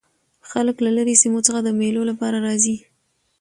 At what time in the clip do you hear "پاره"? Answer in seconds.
2.19-2.39